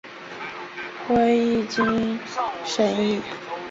[1.07, 2.19] 会议经
[2.65, 3.21] 审议